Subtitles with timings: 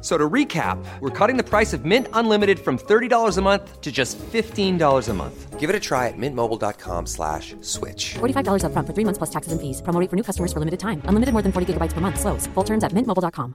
[0.00, 3.90] So to recap, we're cutting the price of Mint Unlimited from $30 a month to
[3.90, 5.58] just $15 a month.
[5.58, 8.14] Give it a try at mintmobile.com slash switch.
[8.20, 9.82] $45 upfront for three months plus taxes and fees.
[9.82, 11.02] Promo rate for new customers for limited time.
[11.06, 12.20] Unlimited more than 40 gigabytes per month.
[12.20, 12.46] Slows.
[12.54, 13.52] Full terms at mintmobile.com.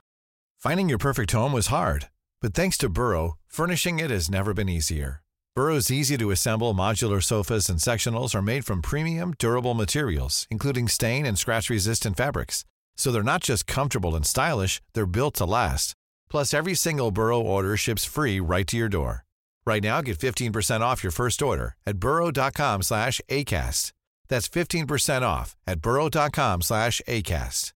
[0.58, 2.08] Finding your perfect home was hard,
[2.42, 5.20] but thanks to Burrow, furnishing it has never been easier.
[5.56, 10.88] Burrow's easy to assemble modular sofas and sectionals are made from premium, durable materials, including
[10.88, 12.64] stain and scratch resistant fabrics.
[12.96, 15.94] So they're not just comfortable and stylish, they're built to last.
[16.30, 19.24] Plus, every single Burrow order ships free right to your door.
[19.66, 23.92] Right now, get 15% off your first order at burrow.com slash ACAST.
[24.28, 27.70] That's 15% off at burrow.com slash ACAST.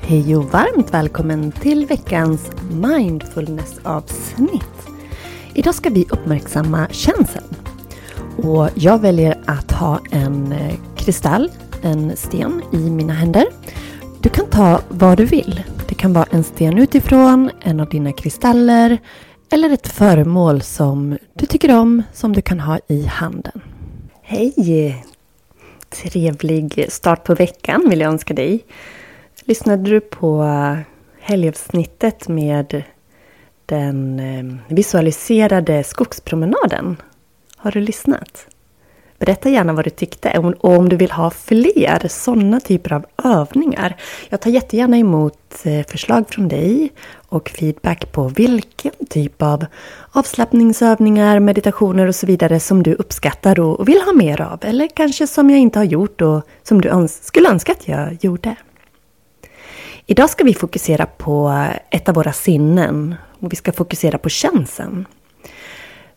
[0.00, 4.88] Hej och varmt välkommen till veckans mindfulness-avsnitt.
[5.54, 7.44] Idag ska vi uppmärksamma känseln.
[8.36, 11.50] Och jag väljer att ha en eh, kristall,
[11.82, 13.44] en sten, i mina händer.
[14.22, 15.62] Du kan ta vad du vill.
[15.88, 18.98] Det kan vara en sten utifrån, en av dina kristaller
[19.52, 23.60] eller ett föremål som du tycker om som du kan ha i handen.
[24.22, 25.04] Hej!
[25.88, 28.64] Trevlig start på veckan vill jag önska dig.
[29.44, 30.46] Lyssnade du på
[31.20, 32.82] helgavsnittet med
[33.66, 36.96] den eh, visualiserade skogspromenaden?
[37.56, 38.46] Har du lyssnat?
[39.26, 43.96] Berätta gärna vad du tyckte och om du vill ha fler sådana typer av övningar.
[44.28, 46.92] Jag tar jättegärna emot eh, förslag från dig
[47.28, 49.66] och feedback på vilken typ av
[50.12, 54.58] avslappningsövningar, meditationer och så vidare som du uppskattar och vill ha mer av.
[54.62, 58.18] Eller kanske som jag inte har gjort och som du öns skulle önska att jag
[58.20, 58.56] gjorde.
[60.06, 65.06] Idag ska vi fokusera på ett av våra sinnen och vi ska fokusera på känseln.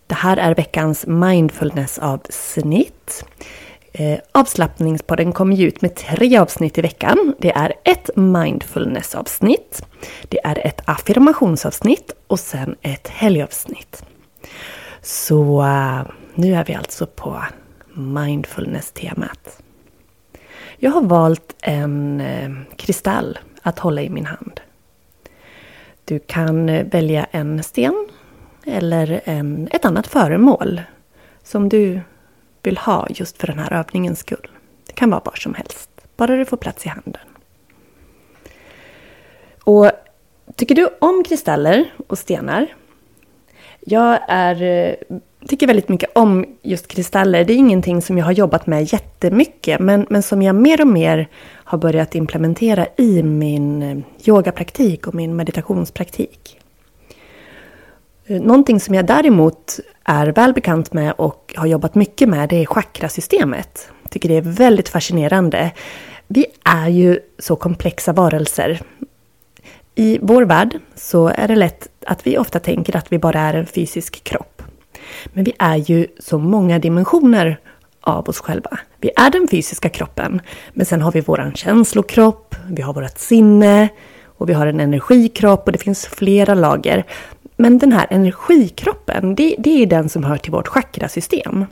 [0.07, 3.25] Det här är veckans mindfulness-avsnitt.
[3.93, 7.33] Eh, avslappningspodden kommer ut med tre avsnitt i veckan.
[7.39, 9.85] Det är ett mindfulness-avsnitt,
[10.29, 14.05] det är ett affirmationsavsnitt och sen ett helgavsnitt.
[15.01, 16.01] Så eh,
[16.35, 17.43] nu är vi alltså på
[17.93, 19.61] mindfulness-temat.
[20.77, 24.61] Jag har valt en eh, kristall att hålla i min hand.
[26.05, 28.07] Du kan eh, välja en sten
[28.65, 30.81] eller en, ett annat föremål
[31.43, 32.01] som du
[32.63, 34.47] vill ha just för den här övningens skull.
[34.87, 37.21] Det kan vara var som helst, bara du får plats i handen.
[39.63, 39.91] Och
[40.55, 42.67] Tycker du om kristaller och stenar?
[43.79, 47.45] Jag är, eh, tycker väldigt mycket om just kristaller.
[47.45, 50.87] Det är ingenting som jag har jobbat med jättemycket, men, men som jag mer och
[50.87, 53.97] mer har börjat implementera i min eh,
[54.27, 56.59] yogapraktik och min meditationspraktik.
[58.27, 62.61] Eh, någonting som jag däremot är väl bekant med och har jobbat mycket med det
[62.61, 63.89] är chakrasystemet.
[64.03, 65.71] Jag tycker det är väldigt fascinerande.
[66.27, 68.81] Vi är ju så komplexa varelser.
[69.95, 73.53] I vår värld så är det lätt att vi ofta tänker att vi bara är
[73.53, 74.61] en fysisk kropp.
[75.25, 77.59] Men vi är ju så många dimensioner
[78.01, 78.79] av oss själva.
[78.97, 80.41] Vi är den fysiska kroppen,
[80.73, 83.89] men sen har vi våran känslokropp, vi har vårt sinne
[84.37, 87.05] och vi har en energikropp och det finns flera lager.
[87.55, 91.65] Men den här energikroppen, det, det är den som hör till vårt chakrasystem.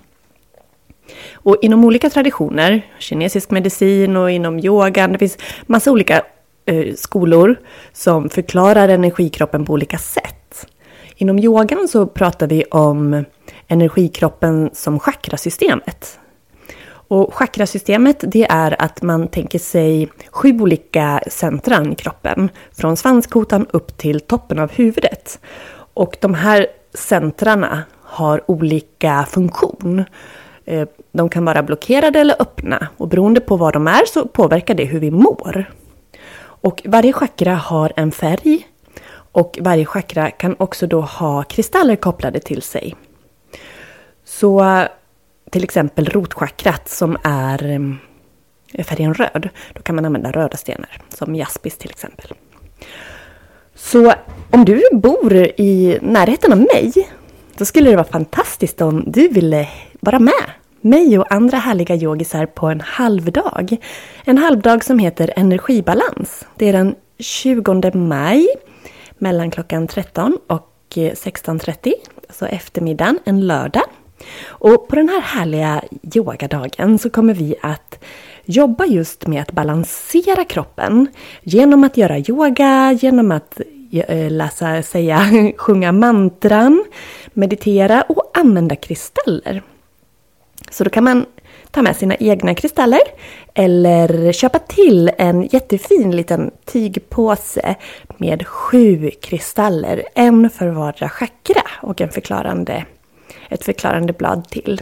[1.33, 6.21] Och inom olika traditioner, kinesisk medicin och inom yogan, det finns massa olika
[6.65, 7.55] eh, skolor
[7.93, 10.67] som förklarar energikroppen på olika sätt.
[11.15, 13.25] Inom yogan så pratar vi om
[13.67, 16.19] energikroppen som chakrasystemet.
[17.07, 22.49] Och chakrasystemet det är att man tänker sig sju olika centran i kroppen.
[22.71, 25.39] Från svanskotan upp till toppen av huvudet.
[25.93, 30.03] Och de här centrarna har olika funktion.
[30.65, 34.73] Eh, de kan vara blockerade eller öppna och beroende på vad de är så påverkar
[34.73, 35.71] det hur vi mår.
[36.63, 38.67] Och varje chakra har en färg
[39.33, 42.95] och varje chakra kan också då ha kristaller kopplade till sig.
[44.25, 44.85] Så
[45.53, 47.97] till exempel rotchakrat som är mm,
[48.83, 52.33] färgen röd, då kan man använda röda stenar som jaspis till exempel.
[53.75, 54.13] Så
[54.49, 56.93] om du bor i närheten av mig,
[57.57, 59.67] då skulle det vara fantastiskt om du ville
[59.99, 60.43] vara med
[60.81, 63.77] mig och andra härliga yogisar på en halvdag.
[64.25, 66.45] En halvdag som heter Energibalans.
[66.55, 68.47] Det är den 20 maj
[69.17, 71.93] mellan klockan 13 och eh, 16.30,
[72.27, 73.83] alltså eftermiddagen, en lördag.
[74.45, 75.83] Och på den här härliga
[76.15, 78.03] yogadagen så kommer vi att
[78.45, 81.07] jobba just med att balansera kroppen
[81.43, 83.61] genom att göra yoga, genom att
[83.91, 85.19] eh, läsa, säga,
[85.57, 86.85] sjunga mantran,
[87.33, 89.63] meditera och använda kristaller.
[90.69, 91.25] Så då kan man
[91.71, 93.01] ta med sina egna kristaller
[93.53, 97.75] eller köpa till en jättefin liten tygpåse
[98.17, 100.03] med sju kristaller.
[100.15, 102.85] En för vardera chakra och en förklarande,
[103.49, 104.81] ett förklarande blad till.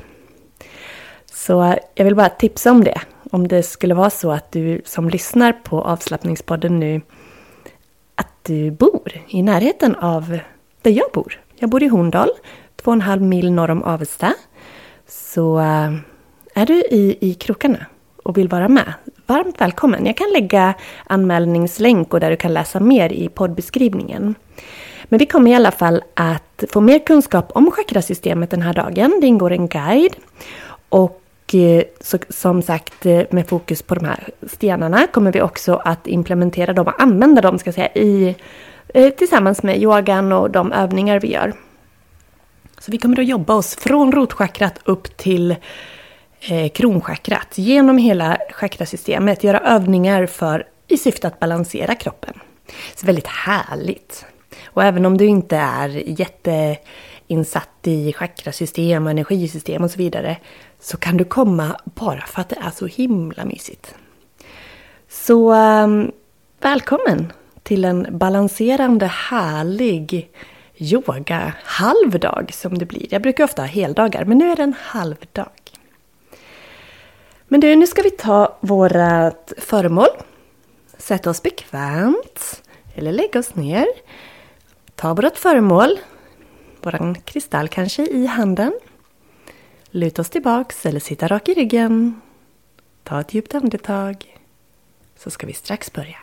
[1.26, 3.02] Så eh, jag vill bara tipsa om det.
[3.32, 7.02] Om det skulle vara så att du som lyssnar på avslappningspodden nu
[8.16, 10.40] att du bor i närheten av
[10.82, 11.40] där jag bor.
[11.56, 12.30] Jag bor i Horndal,
[12.76, 14.34] två och en halv mil norr om Avesta.
[15.08, 15.94] Så eh,
[16.54, 17.86] är du i, i krokarna
[18.24, 18.94] och vill vara med,
[19.26, 20.06] varmt välkommen.
[20.06, 20.74] Jag kan lägga
[21.04, 24.36] anmälningslänk och där du kan läsa mer i poddbeskrivningen.
[25.04, 29.18] Men vi kommer i alla fall att få mer kunskap om chakrasystemet den här dagen.
[29.22, 30.16] Det ingår en guide.
[30.90, 31.22] Och
[31.54, 36.08] eh, så, som sagt eh, med fokus på de här stenarna kommer vi också att
[36.08, 38.36] implementera dem och använda dem ska jag säga, i,
[38.88, 41.54] eh, tillsammans med yogan och de övningar vi gör.
[42.80, 45.56] Så vi kommer att jobba oss från rotchakrat upp till
[46.42, 47.58] eh, kronchakrat.
[47.58, 49.44] Genom hela chakrasystemet.
[49.44, 52.34] Göra övningar för, i syfte att balansera kroppen.
[52.96, 54.26] Så väldigt härligt.
[54.66, 55.90] Och även om du inte är
[56.20, 60.38] jätteinsatt i chakrasystem och energisystem och så vidare.
[60.80, 63.96] Så kan du komma bara för att det är så himla mysigt.
[65.10, 66.12] Så um,
[66.62, 67.34] välkommen
[67.64, 70.30] till en balanserande härlig
[70.78, 73.08] yoga halvdag som det blir.
[73.10, 75.50] Jag brukar ofta ha heldagar men nu är det en halvdag.
[77.48, 80.08] Men du, nu ska vi ta vårat föremål.
[80.98, 82.62] Sätta oss bekvämt.
[82.96, 83.86] Eller lägga oss ner.
[85.02, 86.00] Ta vårt föremål.
[86.82, 88.74] Våran kristall kanske i handen.
[89.92, 92.22] Luta oss tillbaks eller sitta rak i ryggen.
[93.04, 94.38] Ta ett djupt andetag.
[95.18, 96.18] Så ska vi strax börja.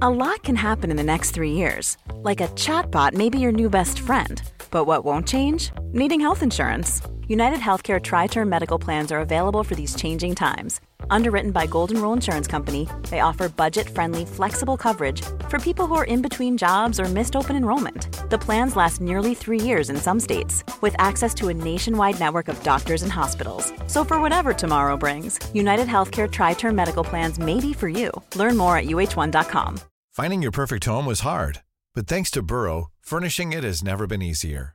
[0.00, 1.98] A lot can happen in the next three years.
[2.24, 4.42] Like a chatbot may be your new best friend.
[4.70, 5.72] But what won't change?
[5.92, 7.02] Needing health insurance.
[7.28, 10.80] United Healthcare Tri Term Medical Plans are available for these changing times.
[11.12, 15.20] Underwritten by Golden Rule Insurance Company, they offer budget friendly, flexible coverage
[15.50, 18.30] for people who are in between jobs or missed open enrollment.
[18.30, 22.48] The plans last nearly three years in some states, with access to a nationwide network
[22.48, 23.72] of doctors and hospitals.
[23.88, 28.10] So, for whatever tomorrow brings, United Healthcare Tri Term Medical Plans may be for you.
[28.34, 29.80] Learn more at uh1.com.
[30.10, 31.60] Finding your perfect home was hard,
[31.94, 34.74] but thanks to Burrow, furnishing it has never been easier.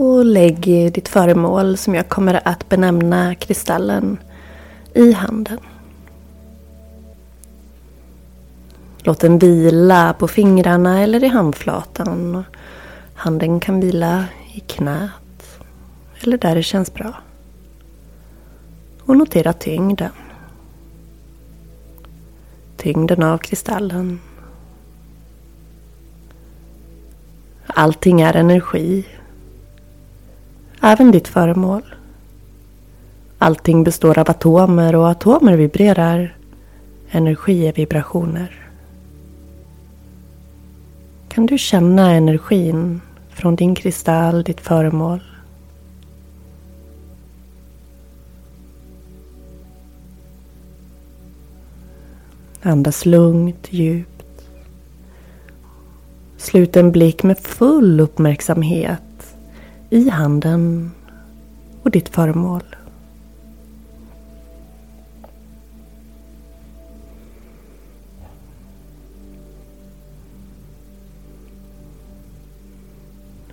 [0.00, 4.18] Och lägg ditt föremål som jag kommer att benämna kristallen
[4.94, 5.58] i handen.
[8.98, 12.44] Låt den vila på fingrarna eller i handflatan.
[13.14, 15.60] Handen kan vila i knät
[16.20, 17.14] eller där det känns bra.
[19.02, 20.12] Och notera tyngden.
[22.76, 24.20] Tyngden av kristallen.
[27.66, 29.04] Allting är energi
[30.80, 31.82] även ditt föremål.
[33.38, 36.36] Allting består av atomer och atomer vibrerar.
[37.10, 38.68] Energi är vibrationer.
[41.28, 45.20] Kan du känna energin från din kristall, ditt föremål?
[52.62, 54.44] Andas lugnt, djupt.
[56.36, 59.09] Slut en blick med full uppmärksamhet
[59.90, 60.90] i handen
[61.82, 62.62] och ditt föremål.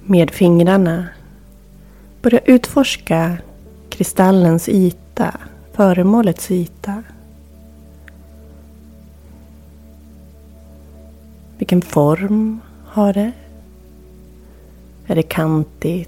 [0.06, 1.08] Med fingrarna
[2.22, 3.38] börja utforska
[3.90, 5.40] kristallens yta,
[5.74, 7.04] föremålets yta.
[11.58, 13.32] Vilken form har det?
[15.08, 16.08] Är det kantigt?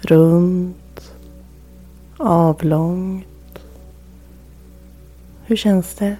[0.00, 1.12] runt,
[2.16, 3.58] Avlångt.
[5.44, 6.16] Hur känns det?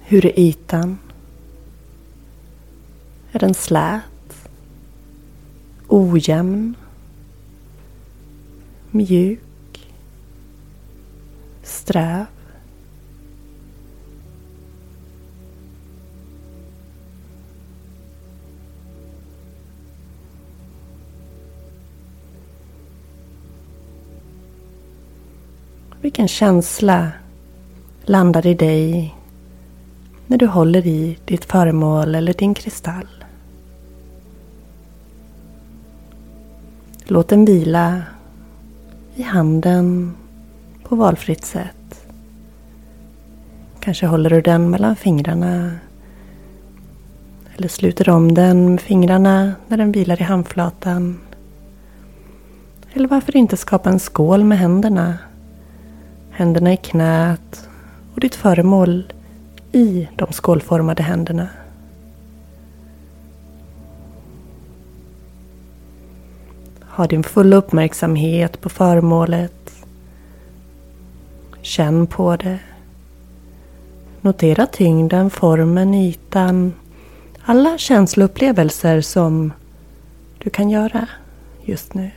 [0.00, 0.98] Hur är ytan?
[3.32, 4.48] Är den slät?
[5.88, 6.74] Ojämn?
[8.90, 9.94] Mjuk?
[11.62, 12.35] Sträv?
[26.06, 27.10] Vilken känsla
[28.04, 29.14] landar i dig
[30.26, 33.24] när du håller i ditt föremål eller din kristall?
[37.04, 38.02] Låt den vila
[39.14, 40.16] i handen
[40.82, 42.06] på valfritt sätt.
[43.80, 45.72] Kanske håller du den mellan fingrarna
[47.56, 51.20] eller sluter om den med fingrarna när den vilar i handflatan.
[52.92, 55.18] Eller varför inte skapa en skål med händerna
[56.36, 57.68] Händerna i knät
[58.14, 59.12] och ditt föremål
[59.72, 61.48] i de skålformade händerna.
[66.80, 69.84] Ha din fulla uppmärksamhet på föremålet.
[71.62, 72.58] Känn på det.
[74.20, 76.72] Notera tyngden, formen, ytan.
[77.44, 79.52] Alla känsloupplevelser som
[80.38, 81.08] du kan göra
[81.64, 82.10] just nu.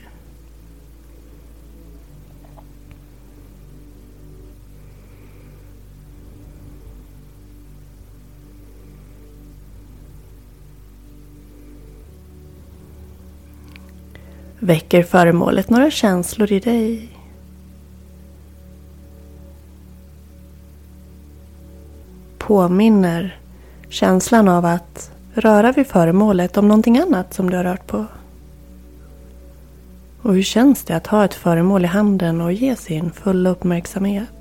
[14.60, 17.10] Väcker föremålet några känslor i dig?
[22.38, 23.40] Påminner
[23.90, 28.06] känslan av att röra vid föremålet om någonting annat som du har rört på?
[30.22, 34.39] Och hur känns det att ha ett föremål i handen och ge sin fulla uppmärksamhet?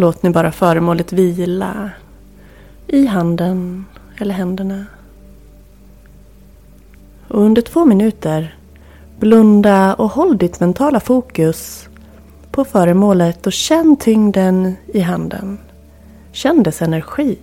[0.00, 1.90] Låt nu bara föremålet vila
[2.86, 3.84] i handen
[4.18, 4.84] eller händerna.
[7.28, 8.56] Och under två minuter
[9.18, 11.88] blunda och håll ditt mentala fokus
[12.50, 15.58] på föremålet och känn tyngden i handen.
[16.32, 17.38] Känn dess energi.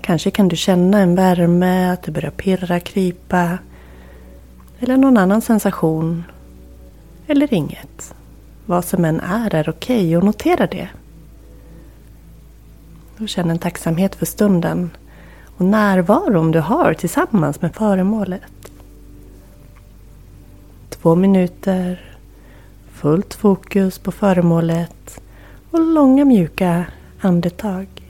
[0.00, 3.58] Kanske kan du känna en värme, att det börjar pirra, krypa.
[4.78, 6.24] Eller någon annan sensation.
[7.26, 8.14] Eller inget.
[8.66, 10.88] Vad som än är, är okej okay och notera det.
[13.18, 14.90] Och känn en tacksamhet för stunden
[15.56, 18.42] och närvaron du har tillsammans med föremålet.
[20.88, 22.16] Två minuter,
[22.92, 25.20] fullt fokus på föremålet
[25.70, 26.86] och långa mjuka
[27.20, 28.05] andetag.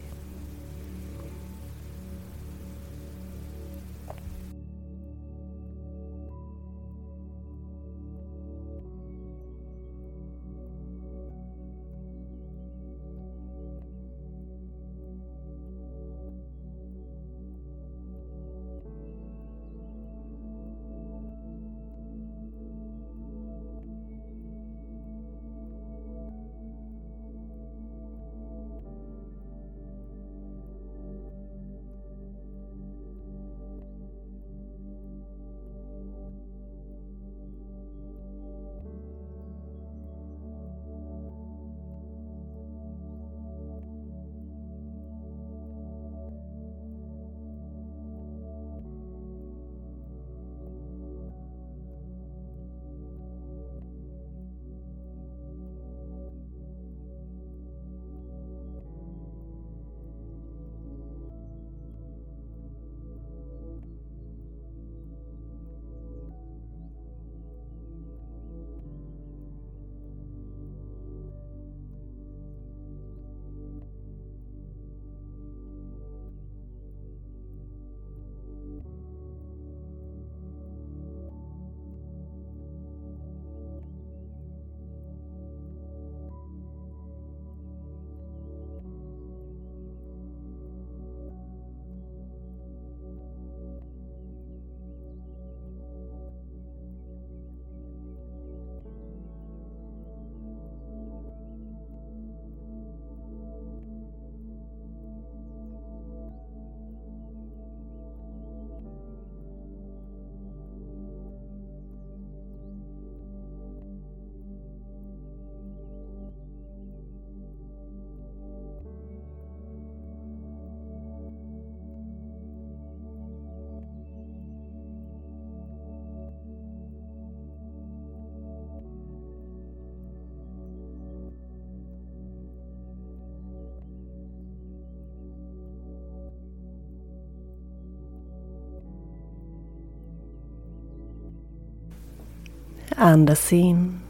[142.98, 144.00] Andas in.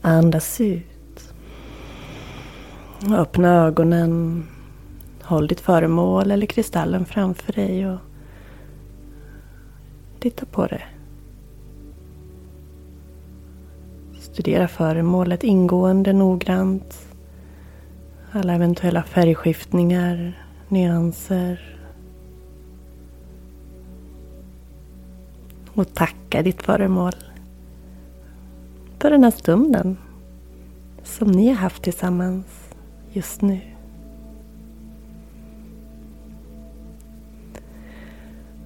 [0.00, 1.34] Andas ut.
[3.10, 4.44] Öppna ögonen.
[5.22, 7.98] Håll ditt föremål eller kristallen framför dig och
[10.20, 10.82] titta på det.
[14.20, 17.08] Studera föremålet ingående, noggrant.
[18.32, 21.67] Alla eventuella färgskiftningar, nyanser.
[25.74, 27.12] Och tacka ditt föremål
[28.98, 29.96] för den här stunden
[31.02, 32.46] som ni har haft tillsammans
[33.12, 33.60] just nu.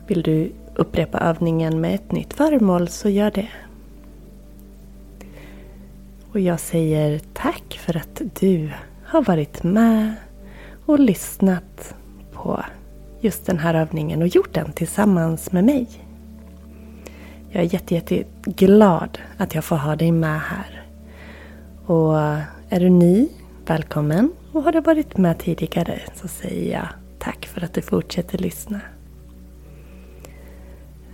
[0.07, 3.49] Vill du upprepa övningen med ett nytt föremål så gör det.
[6.33, 8.71] Och jag säger tack för att du
[9.05, 10.15] har varit med
[10.87, 11.95] och lyssnat
[12.33, 12.65] på
[13.21, 15.87] just den här övningen och gjort den tillsammans med mig.
[17.55, 20.83] Jag är jätte, jätte glad att jag får ha dig med här.
[21.87, 22.19] Och
[22.69, 23.29] är du ny,
[23.67, 24.33] välkommen.
[24.53, 28.81] Och har du varit med tidigare så säger jag tack för att du fortsätter lyssna.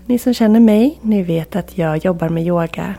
[0.06, 2.94] Ni som känner mig, ni vet att jag jobbar med yoga.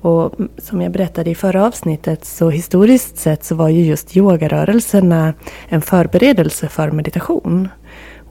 [0.00, 5.34] Och som jag berättade i förra avsnittet så historiskt sett så var ju just yogarörelserna
[5.68, 7.68] en förberedelse för meditation.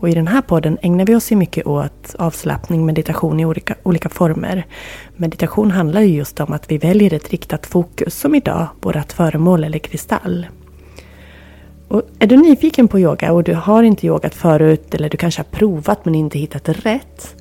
[0.03, 3.75] Och i den här podden ägnar vi oss ju mycket åt avslappning, meditation i olika,
[3.83, 4.65] olika former.
[5.15, 9.63] Meditation handlar ju just om att vi väljer ett riktat fokus, som idag vårt föremål
[9.63, 10.47] eller kristall.
[11.87, 15.39] Och är du nyfiken på yoga och du har inte yogat förut eller du kanske
[15.39, 17.35] har provat men inte hittat rätt.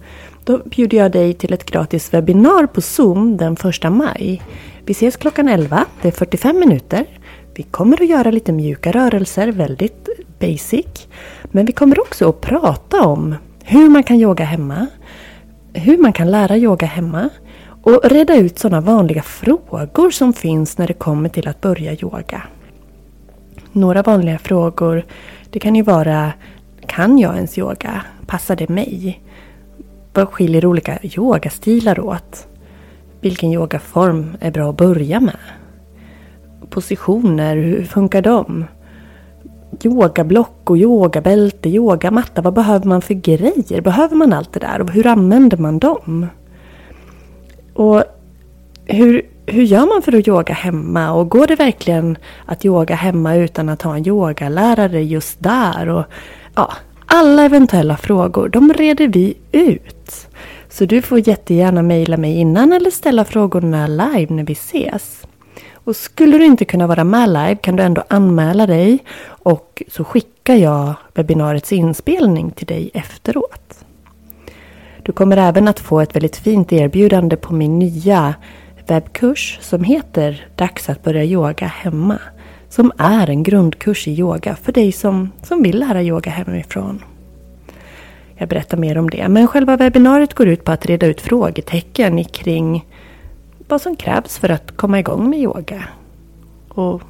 [0.45, 4.43] Då bjuder jag dig till ett gratis webbinar på Zoom den 1 maj.
[4.85, 7.07] Vi ses klockan 11, det är 45 minuter.
[7.55, 10.09] Vi kommer att göra lite mjuka rörelser, väldigt
[10.43, 11.09] basic.
[11.45, 14.87] Men vi kommer också att prata om hur man kan yoga hemma.
[15.73, 17.29] Hur man kan lära yoga hemma.
[17.83, 22.43] Och reda ut sådana vanliga frågor som finns när det kommer till att börja yoga.
[23.73, 25.05] Några vanliga frågor
[25.51, 26.33] det kan ju vara
[26.87, 28.03] Kan jag ens yoga?
[28.27, 29.23] Passar det mig?
[30.15, 32.47] Vad skiljer olika yogastilar åt?
[33.21, 35.37] Vilken yogaform är bra att börja med?
[36.71, 38.65] Positioner, hur funkar de?
[39.85, 42.43] Yogablock och yogabälte, yogamatta.
[42.43, 43.81] Vad behöver man för grejer?
[43.81, 44.81] Behöver man allt det där?
[44.81, 46.27] Och hur använder man dem?
[47.75, 48.05] Och
[48.85, 51.13] hur, hur gör man för att yoga hemma?
[51.13, 55.89] Och går det verkligen att yoga hemma utan att ha en yogalärare just där?
[55.89, 56.05] Och
[56.55, 56.73] ja,
[57.07, 60.29] alla eventuella frågor, de reder vi ut.
[60.69, 65.23] Så du får jättegärna mejla mig innan eller ställa frågorna live när vi ses.
[65.85, 70.05] Och skulle du inte kunna vara med live kan du ändå anmäla dig och så
[70.05, 73.85] skickar jag webbinariets inspelning till dig efteråt.
[75.03, 78.35] Du kommer även att få ett väldigt fint erbjudande på min nya
[78.87, 82.19] webbkurs som heter Dags att börja yoga hemma.
[82.69, 87.05] Som är en grundkurs i yoga för dig som, som vill lära yoga hemifrån.
[88.37, 89.29] Jag berättar mer om det.
[89.29, 92.87] Men själva webbinariet går ut på att reda ut frågetecken kring
[93.73, 95.85] vad som krävs för att komma igång med yoga.
[96.69, 97.03] Och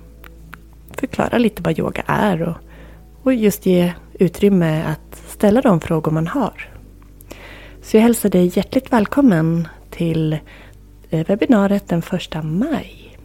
[0.97, 2.57] förklara lite vad yoga är och,
[3.23, 6.69] och just ge utrymme att ställa de frågor man har.
[7.83, 10.33] Så jag hälsar dig hjärtligt välkommen till
[11.11, 13.19] eh, webbinariet den första maj.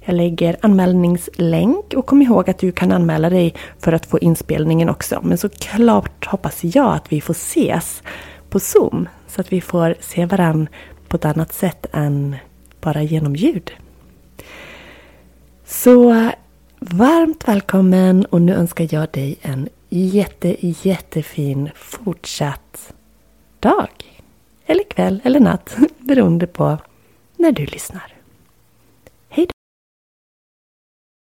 [0.00, 4.88] Jag lägger anmälningslänk och kom ihåg att du kan anmäla dig för att få inspelningen
[4.88, 5.20] också.
[5.22, 8.02] Men såklart hoppas jag att vi får ses
[8.50, 10.68] på Zoom så att vi får se varann
[11.08, 12.36] på ett annat sätt än
[12.80, 13.72] bara genom ljud.
[15.64, 16.30] Så
[16.78, 22.94] varmt välkommen och nu önskar jag dig en jätte, jättefin fortsatt
[23.60, 23.88] dag.
[24.66, 26.78] Eller kväll eller natt beroende på
[27.36, 28.17] när du lyssnar.